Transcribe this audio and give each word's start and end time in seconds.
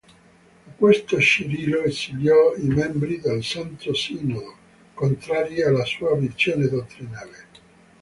A 0.67 0.71
questo 0.71 1.21
Cirillo 1.21 1.83
esiliò 1.83 2.55
i 2.55 2.65
membri 2.69 3.19
del 3.19 3.43
Santo 3.43 3.93
Sinodo 3.93 4.55
contrari 4.95 5.61
alla 5.61 5.85
sua 5.85 6.15
visione 6.15 6.67
dottrinale. 6.67 7.45